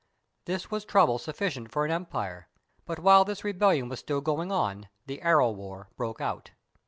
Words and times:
This 0.45 0.71
was 0.71 0.83
trouble 0.83 1.19
sufl5cient 1.19 1.69
for 1.69 1.85
an 1.85 1.91
empire; 1.91 2.47
but 2.87 2.97
while 2.97 3.23
this 3.23 3.43
rebellion 3.43 3.87
was 3.87 3.99
still 3.99 4.19
going 4.19 4.51
on, 4.51 4.89
the 5.05 5.21
"Arrow 5.21 5.51
War" 5.51 5.89
broke 5.95 6.19
out. 6.19 6.49